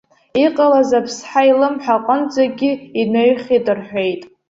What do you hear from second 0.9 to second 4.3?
аԥсҳа илымҳа аҟынӡагьы инаҩхьеит рҳәеит.